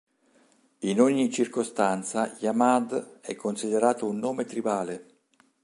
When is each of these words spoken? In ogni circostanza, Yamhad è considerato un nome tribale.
In 0.79 0.99
ogni 0.99 1.31
circostanza, 1.31 2.35
Yamhad 2.39 3.19
è 3.21 3.35
considerato 3.35 4.07
un 4.07 4.17
nome 4.17 4.45
tribale. 4.45 5.05